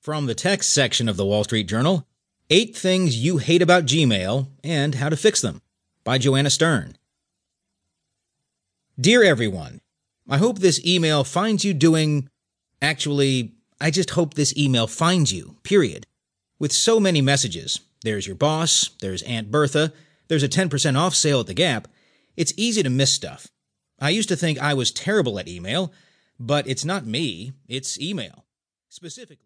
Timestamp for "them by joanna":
5.40-6.50